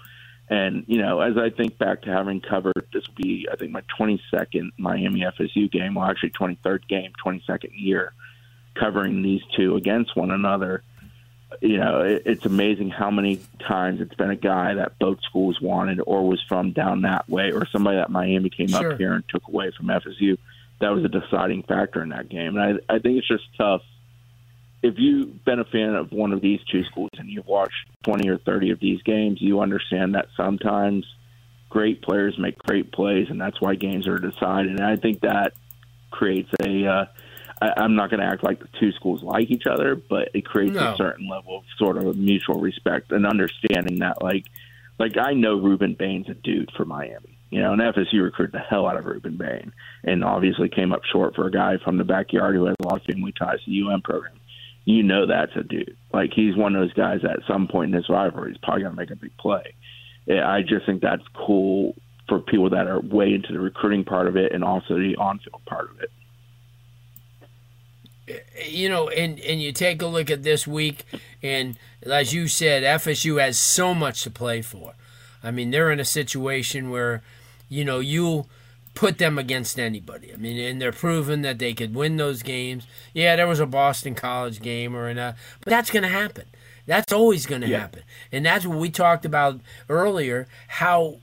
And, 0.48 0.84
you 0.86 0.98
know, 0.98 1.20
as 1.20 1.36
I 1.36 1.50
think 1.50 1.76
back 1.76 2.02
to 2.02 2.10
having 2.10 2.40
covered, 2.40 2.86
this 2.92 3.06
will 3.08 3.14
be, 3.16 3.48
I 3.50 3.56
think, 3.56 3.72
my 3.72 3.82
22nd 3.98 4.70
Miami 4.78 5.22
FSU 5.22 5.70
game, 5.70 5.94
well, 5.94 6.08
actually 6.08 6.30
23rd 6.30 6.86
game, 6.88 7.12
22nd 7.24 7.70
year, 7.74 8.12
covering 8.74 9.22
these 9.22 9.42
two 9.56 9.74
against 9.74 10.16
one 10.16 10.30
another 10.30 10.84
you 11.60 11.78
know, 11.78 12.00
it, 12.00 12.22
it's 12.26 12.46
amazing 12.46 12.90
how 12.90 13.10
many 13.10 13.40
times 13.66 14.00
it's 14.00 14.14
been 14.14 14.30
a 14.30 14.36
guy 14.36 14.74
that 14.74 14.98
both 14.98 15.22
schools 15.22 15.60
wanted 15.60 16.00
or 16.06 16.26
was 16.26 16.42
from 16.48 16.72
down 16.72 17.02
that 17.02 17.28
way, 17.28 17.52
or 17.52 17.66
somebody 17.66 17.96
that 17.96 18.10
Miami 18.10 18.50
came 18.50 18.68
sure. 18.68 18.92
up 18.92 18.98
here 18.98 19.12
and 19.12 19.24
took 19.28 19.46
away 19.48 19.72
from 19.76 19.86
FSU. 19.86 20.38
That 20.80 20.90
was 20.90 21.04
a 21.04 21.08
deciding 21.08 21.64
factor 21.64 22.02
in 22.02 22.10
that 22.10 22.28
game. 22.28 22.56
And 22.56 22.80
I, 22.88 22.94
I 22.94 22.98
think 22.98 23.18
it's 23.18 23.28
just 23.28 23.44
tough. 23.56 23.82
If 24.82 24.94
you've 24.96 25.44
been 25.44 25.58
a 25.58 25.64
fan 25.64 25.94
of 25.94 26.10
one 26.10 26.32
of 26.32 26.40
these 26.40 26.60
two 26.72 26.84
schools 26.84 27.10
and 27.18 27.28
you've 27.28 27.46
watched 27.46 27.86
20 28.04 28.28
or 28.30 28.38
30 28.38 28.70
of 28.70 28.80
these 28.80 29.02
games, 29.02 29.42
you 29.42 29.60
understand 29.60 30.14
that 30.14 30.28
sometimes 30.36 31.04
great 31.68 32.00
players 32.02 32.38
make 32.38 32.58
great 32.58 32.90
plays, 32.90 33.28
and 33.28 33.40
that's 33.40 33.60
why 33.60 33.74
games 33.74 34.08
are 34.08 34.18
decided. 34.18 34.72
And 34.72 34.84
I 34.84 34.96
think 34.96 35.20
that 35.20 35.52
creates 36.10 36.50
a 36.62 36.86
uh, 36.86 37.04
I, 37.60 37.84
am 37.84 37.94
not 37.94 38.10
going 38.10 38.20
to 38.20 38.26
act 38.26 38.42
like 38.42 38.60
the 38.60 38.68
two 38.78 38.92
schools 38.92 39.22
like 39.22 39.50
each 39.50 39.66
other, 39.66 39.94
but 39.94 40.30
it 40.34 40.44
creates 40.44 40.74
no. 40.74 40.92
a 40.92 40.96
certain 40.96 41.28
level 41.28 41.58
of 41.58 41.64
sort 41.78 41.98
of 41.98 42.16
mutual 42.16 42.60
respect 42.60 43.12
and 43.12 43.26
understanding 43.26 43.98
that, 43.98 44.22
like, 44.22 44.46
like 44.98 45.16
I 45.16 45.34
know 45.34 45.58
Rueben 45.58 45.96
Bain's 45.96 46.28
a 46.28 46.34
dude 46.34 46.70
for 46.76 46.84
Miami. 46.84 47.36
You 47.50 47.60
know, 47.60 47.72
and 47.72 47.82
FSU 47.82 48.22
recruited 48.22 48.54
the 48.54 48.60
hell 48.60 48.86
out 48.86 48.96
of 48.96 49.04
Rueben 49.04 49.36
Bain, 49.36 49.72
and 50.04 50.22
obviously 50.22 50.68
came 50.68 50.92
up 50.92 51.02
short 51.04 51.34
for 51.34 51.46
a 51.46 51.50
guy 51.50 51.78
from 51.84 51.98
the 51.98 52.04
backyard 52.04 52.54
who 52.54 52.66
has 52.66 52.76
a 52.80 52.86
lot 52.86 53.00
of 53.00 53.02
family 53.02 53.32
ties 53.32 53.58
to 53.64 53.70
the 53.70 53.92
UM 53.92 54.02
program. 54.02 54.38
You 54.84 55.02
know 55.02 55.26
that's 55.26 55.56
a 55.56 55.64
dude. 55.64 55.96
Like 56.12 56.30
he's 56.32 56.56
one 56.56 56.76
of 56.76 56.80
those 56.80 56.92
guys 56.92 57.22
that 57.22 57.32
at 57.32 57.46
some 57.48 57.66
point 57.66 57.90
in 57.90 57.96
his 57.96 58.08
rivalry 58.08 58.52
is 58.52 58.58
probably 58.58 58.82
going 58.82 58.94
to 58.94 59.00
make 59.00 59.10
a 59.10 59.16
big 59.16 59.36
play. 59.36 59.74
I 60.28 60.62
just 60.62 60.86
think 60.86 61.02
that's 61.02 61.24
cool 61.34 61.96
for 62.28 62.38
people 62.38 62.70
that 62.70 62.86
are 62.86 63.00
way 63.00 63.34
into 63.34 63.52
the 63.52 63.58
recruiting 63.58 64.04
part 64.04 64.28
of 64.28 64.36
it 64.36 64.52
and 64.52 64.62
also 64.62 64.94
the 64.94 65.16
on-field 65.16 65.62
part 65.66 65.90
of 65.90 66.00
it 66.00 66.10
you 68.66 68.88
know, 68.88 69.08
and 69.08 69.38
and 69.40 69.60
you 69.60 69.72
take 69.72 70.02
a 70.02 70.06
look 70.06 70.30
at 70.30 70.42
this 70.42 70.66
week, 70.66 71.04
and 71.42 71.76
as 72.02 72.32
you 72.32 72.48
said, 72.48 72.82
FSU 72.82 73.40
has 73.40 73.58
so 73.58 73.94
much 73.94 74.22
to 74.22 74.30
play 74.30 74.62
for. 74.62 74.94
I 75.42 75.50
mean, 75.50 75.70
they're 75.70 75.90
in 75.90 76.00
a 76.00 76.04
situation 76.04 76.90
where, 76.90 77.22
you 77.68 77.84
know, 77.84 78.00
you'll 78.00 78.48
put 78.94 79.18
them 79.18 79.38
against 79.38 79.78
anybody. 79.78 80.32
I 80.32 80.36
mean, 80.36 80.58
and 80.58 80.80
they're 80.80 80.92
proven 80.92 81.42
that 81.42 81.58
they 81.58 81.72
could 81.72 81.94
win 81.94 82.16
those 82.16 82.42
games. 82.42 82.86
Yeah, 83.14 83.36
there 83.36 83.46
was 83.46 83.60
a 83.60 83.66
Boston 83.66 84.14
College 84.14 84.60
game 84.60 84.94
or 84.94 85.08
a, 85.08 85.36
but 85.60 85.70
that's 85.70 85.90
going 85.90 86.02
to 86.02 86.08
happen. 86.08 86.44
That's 86.86 87.12
always 87.12 87.46
going 87.46 87.60
to 87.62 87.68
yeah. 87.68 87.80
happen, 87.80 88.02
and 88.32 88.44
that's 88.44 88.66
what 88.66 88.78
we 88.78 88.90
talked 88.90 89.24
about 89.24 89.60
earlier. 89.88 90.48
How 90.68 91.18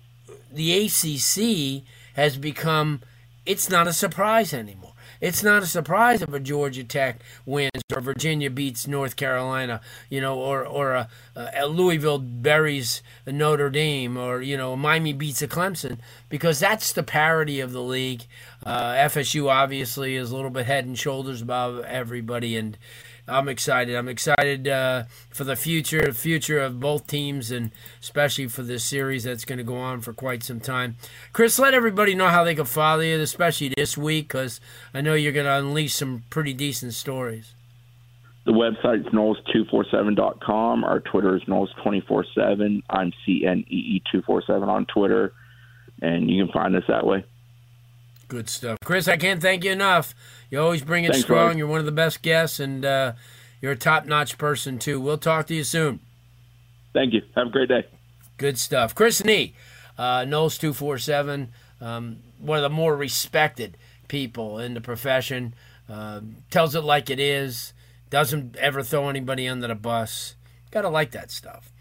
the 0.52 0.86
ACC 0.86 1.84
has 2.16 2.38
become. 2.38 3.02
It's 3.46 3.70
not 3.70 3.88
a 3.88 3.94
surprise 3.94 4.54
anymore 4.54 4.87
it's 5.22 5.44
not 5.44 5.64
a 5.64 5.66
surprise 5.66 6.22
if 6.22 6.34
a 6.34 6.40
Georgia 6.40 6.84
Tech 6.84 7.22
wins 7.46 7.72
or 7.94 8.02
Virginia 8.02 8.50
beats 8.50 8.88
North 8.88 9.16
Carolina, 9.16 9.82
you 10.10 10.22
know, 10.22 10.40
or 10.40 10.66
or 10.66 10.94
a, 10.94 11.10
a 11.36 11.68
Louisville 11.68 12.20
buries 12.20 13.02
Notre 13.26 13.70
Dame, 13.70 14.18
or 14.18 14.42
you 14.42 14.58
know, 14.58 14.76
Miami 14.76 15.14
beats 15.14 15.42
a 15.42 15.48
Clemson, 15.48 15.98
because 16.30 16.60
that's 16.60 16.94
the 16.94 17.04
parity 17.04 17.60
of 17.60 17.72
the 17.72 17.82
league. 17.82 18.26
Uh, 18.66 18.94
FSU 18.94 19.50
obviously 19.50 20.16
is 20.16 20.32
a 20.32 20.36
little 20.36 20.52
bit 20.52 20.66
head 20.66 20.86
and 20.86 20.98
shoulders 20.98 21.42
above 21.42 21.80
everybody, 21.86 22.58
and 22.58 22.78
I'm 23.28 23.50
excited. 23.50 23.96
I'm 23.96 24.08
excited 24.08 24.68
uh, 24.68 25.04
for 25.30 25.44
the 25.44 25.56
future, 25.56 26.14
future 26.14 26.60
of 26.60 26.80
both 26.80 27.08
teams, 27.08 27.52
and 27.52 27.72
especially 28.02 28.48
for 28.48 28.64
this 28.64 28.86
series 28.86 29.26
that's 29.26 29.44
going 29.44 29.58
to 29.58 29.66
go 29.66 29.76
on 29.78 30.02
for 30.02 30.14
quite 30.14 30.44
some 30.44 30.62
time. 30.62 30.96
Chris, 31.34 31.60
let 31.60 31.74
everybody 31.74 32.16
know 32.16 32.30
how 32.30 32.46
they 32.46 32.56
can 32.56 32.66
follow 32.66 33.02
you, 33.02 33.20
especially 33.20 33.74
this 33.76 33.98
week, 33.98 34.30
because 34.30 34.62
I 34.94 35.02
know 35.02 35.14
you're 35.14 35.34
going 35.34 35.46
to 35.46 35.58
unleash 35.58 35.96
some 35.96 36.24
pretty 36.30 36.54
decent 36.54 36.94
stories. 36.94 37.54
The 38.46 38.54
website's 38.54 39.10
Noles247.com. 39.10 40.86
Our 40.86 41.02
Twitter 41.02 41.36
is 41.36 41.44
Noles247. 41.44 42.82
I'm 42.90 43.12
CNEE247 43.28 44.68
on 44.68 44.86
Twitter, 44.86 45.34
and 46.02 46.30
you 46.30 46.46
can 46.46 46.54
find 46.54 46.74
us 46.78 46.84
that 46.88 47.06
way. 47.06 47.26
Good 48.28 48.50
stuff. 48.50 48.78
Chris, 48.84 49.08
I 49.08 49.18
can't 49.18 49.42
thank 49.42 49.64
you 49.64 49.72
enough. 49.72 50.14
You 50.50 50.60
always 50.60 50.84
bring 50.84 51.06
it 51.06 51.12
Thanks, 51.12 51.24
strong. 51.24 51.58
You're 51.58 51.68
one 51.68 51.80
of 51.80 51.86
the 51.86 51.92
best 51.92 52.22
guests, 52.22 52.60
and 52.60 52.84
uh, 52.84 53.14
you're 53.62 53.72
a 53.72 53.78
top 53.78 54.06
notch 54.06 54.38
person, 54.38 54.80
too. 54.80 55.00
We'll 55.00 55.18
talk 55.18 55.48
to 55.48 55.56
you 55.56 55.64
soon. 55.64 56.00
Thank 56.94 57.14
you. 57.14 57.22
Have 57.36 57.48
a 57.48 57.50
great 57.50 57.70
day. 57.70 57.86
Good 58.38 58.58
stuff. 58.58 58.94
Chris 58.94 59.24
Nee, 59.24 59.54
uh, 59.98 60.22
Noles 60.22 60.60
247, 60.60 61.52
um, 61.80 62.18
one 62.40 62.58
of 62.58 62.64
the 62.64 62.70
more 62.70 62.96
respected 62.96 63.78
people 64.08 64.60
in 64.60 64.74
the 64.74 64.82
profession. 64.82 65.54
Uh, 65.90 66.20
tells 66.50 66.76
it 66.76 66.82
like 66.82 67.10
it 67.10 67.20
is, 67.20 67.72
doesn't 68.10 68.58
ever 68.58 68.84
throw 68.84 69.08
anybody 69.08 69.48
under 69.48 69.68
the 69.68 69.76
bus. 69.76 70.36
Got 70.70 70.82
to 70.82 70.90
like 70.90 71.12
that 71.12 71.32
stuff. 71.32 71.72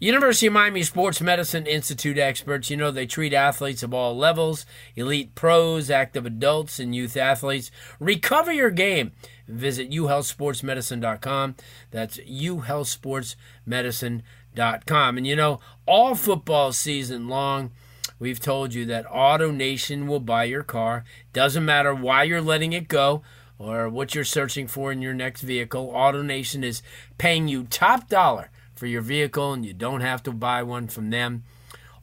University 0.00 0.46
of 0.46 0.52
Miami 0.52 0.84
Sports 0.84 1.20
Medicine 1.20 1.66
Institute 1.66 2.18
experts, 2.18 2.70
you 2.70 2.76
know, 2.76 2.92
they 2.92 3.04
treat 3.04 3.32
athletes 3.32 3.82
of 3.82 3.92
all 3.92 4.16
levels, 4.16 4.64
elite 4.94 5.34
pros, 5.34 5.90
active 5.90 6.24
adults, 6.24 6.78
and 6.78 6.94
youth 6.94 7.16
athletes. 7.16 7.72
Recover 7.98 8.52
your 8.52 8.70
game. 8.70 9.10
Visit 9.48 9.90
uhealthsportsmedicine.com. 9.90 11.56
That's 11.90 12.18
uhealthsportsmedicine.com. 12.18 15.16
And 15.16 15.26
you 15.26 15.34
know, 15.34 15.58
all 15.84 16.14
football 16.14 16.70
season 16.70 17.26
long, 17.26 17.72
we've 18.20 18.38
told 18.38 18.74
you 18.74 18.86
that 18.86 19.04
AutoNation 19.06 20.06
will 20.06 20.20
buy 20.20 20.44
your 20.44 20.62
car. 20.62 21.02
Doesn't 21.32 21.64
matter 21.64 21.92
why 21.92 22.22
you're 22.22 22.40
letting 22.40 22.72
it 22.72 22.86
go 22.86 23.24
or 23.58 23.88
what 23.88 24.14
you're 24.14 24.22
searching 24.22 24.68
for 24.68 24.92
in 24.92 25.02
your 25.02 25.14
next 25.14 25.42
vehicle. 25.42 25.92
AutoNation 25.92 26.62
is 26.62 26.84
paying 27.18 27.48
you 27.48 27.64
top 27.64 28.08
dollar 28.08 28.52
for 28.78 28.86
your 28.86 29.02
vehicle, 29.02 29.52
and 29.52 29.66
you 29.66 29.74
don't 29.74 30.00
have 30.00 30.22
to 30.22 30.32
buy 30.32 30.62
one 30.62 30.88
from 30.88 31.10
them 31.10 31.44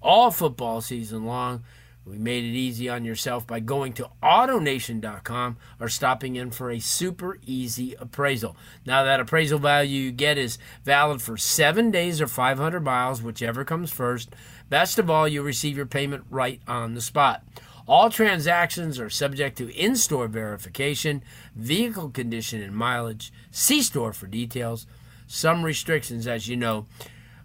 all 0.05 0.29
football 0.29 0.81
season 0.81 1.25
long. 1.25 1.63
We 2.05 2.19
made 2.19 2.43
it 2.43 2.55
easy 2.55 2.87
on 2.87 3.03
yourself 3.03 3.47
by 3.47 3.59
going 3.61 3.93
to 3.93 4.11
AutoNation.com 4.21 5.57
or 5.79 5.89
stopping 5.89 6.35
in 6.35 6.51
for 6.51 6.69
a 6.69 6.77
super 6.77 7.39
easy 7.47 7.95
appraisal. 7.95 8.55
Now, 8.85 9.03
that 9.03 9.19
appraisal 9.19 9.57
value 9.57 10.03
you 10.03 10.11
get 10.11 10.37
is 10.37 10.59
valid 10.83 11.23
for 11.23 11.35
seven 11.35 11.89
days 11.89 12.21
or 12.21 12.27
500 12.27 12.81
miles, 12.81 13.23
whichever 13.23 13.65
comes 13.65 13.91
first. 13.91 14.29
Best 14.69 14.99
of 14.99 15.09
all, 15.09 15.27
you'll 15.27 15.45
receive 15.45 15.75
your 15.75 15.87
payment 15.87 16.25
right 16.29 16.61
on 16.67 16.93
the 16.93 17.01
spot. 17.01 17.43
All 17.87 18.11
transactions 18.11 18.99
are 18.99 19.09
subject 19.09 19.57
to 19.57 19.75
in 19.75 19.95
store 19.95 20.27
verification, 20.27 21.23
vehicle 21.55 22.11
condition, 22.11 22.61
and 22.61 22.75
mileage. 22.75 23.33
See 23.49 23.81
store 23.81 24.13
for 24.13 24.27
details. 24.27 24.85
Some 25.27 25.63
restrictions, 25.63 26.27
as 26.27 26.47
you 26.47 26.55
know, 26.55 26.87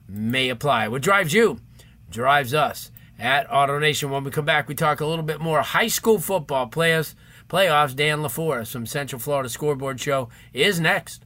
may 0.09 0.49
apply. 0.49 0.89
What 0.89 1.03
drives 1.03 1.33
you 1.33 1.61
drives 2.11 2.53
us 2.53 2.91
at 3.21 3.49
AutoNation. 3.49 4.11
When 4.11 4.25
we 4.25 4.31
come 4.31 4.45
back, 4.45 4.69
we 4.69 4.75
talk 4.75 5.01
a 5.01 5.07
little 5.07 5.25
bit 5.25 5.41
more 5.41 5.61
high 5.61 5.89
school 5.89 6.19
football 6.19 6.67
players, 6.67 7.15
playoffs. 7.49 7.95
Dan 7.95 8.21
LaForest 8.21 8.73
from 8.73 8.87
Central 8.87 9.21
Florida 9.21 9.49
Scoreboard 9.49 10.01
Show 10.01 10.29
is 10.53 10.81
next. 10.81 11.25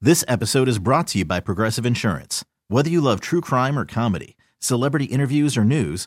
This 0.00 0.24
episode 0.28 0.68
is 0.68 0.78
brought 0.78 1.08
to 1.08 1.18
you 1.18 1.24
by 1.24 1.40
Progressive 1.40 1.84
Insurance. 1.84 2.44
Whether 2.68 2.88
you 2.88 3.00
love 3.00 3.20
true 3.20 3.40
crime 3.40 3.76
or 3.76 3.84
comedy, 3.84 4.36
celebrity 4.60 5.06
interviews 5.06 5.56
or 5.56 5.64
news, 5.64 6.06